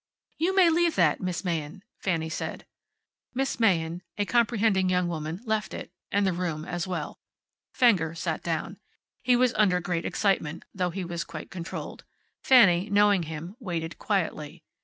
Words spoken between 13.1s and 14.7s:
him, waited quietly.